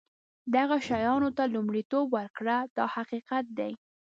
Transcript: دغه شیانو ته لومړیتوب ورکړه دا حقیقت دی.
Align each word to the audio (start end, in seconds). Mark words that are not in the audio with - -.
دغه 0.55 0.77
شیانو 0.87 1.29
ته 1.37 1.43
لومړیتوب 1.53 2.05
ورکړه 2.17 2.55
دا 2.77 2.85
حقیقت 2.95 3.45
دی. 3.59 3.71